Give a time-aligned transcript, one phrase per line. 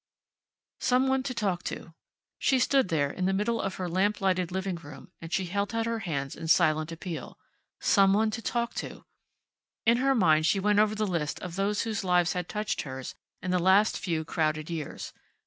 [0.79, 1.93] Some one to talk to.
[2.39, 5.75] She stood there, in the middle of her lamp lighted living room, and she held
[5.75, 7.37] out her hands in silent appeal.
[7.79, 9.05] Some one to talk to.
[9.85, 13.13] In her mind she went over the list of those whose lives had touched hers
[13.43, 15.13] in the last few crowded years.